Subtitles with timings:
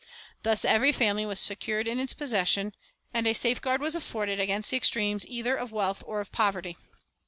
[0.41, 2.73] Thus every family was secured in its possession,
[3.13, 6.75] and a safeguard was afforded against the extremes either of wealth or of poverty.